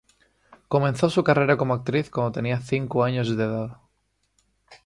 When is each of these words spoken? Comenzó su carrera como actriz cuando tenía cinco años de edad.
Comenzó 0.67 1.11
su 1.11 1.23
carrera 1.23 1.57
como 1.57 1.75
actriz 1.75 2.09
cuando 2.09 2.31
tenía 2.31 2.59
cinco 2.59 3.03
años 3.03 3.37
de 3.37 3.43
edad. 3.43 3.77